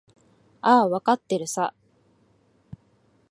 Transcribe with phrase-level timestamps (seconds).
[0.63, 1.75] ああ、わかってるさ。